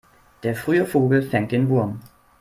Der 0.41 0.55
frühe 0.55 0.87
Vogel 0.87 1.21
fängt 1.21 1.51
den 1.51 1.69
Wurm. 1.69 1.99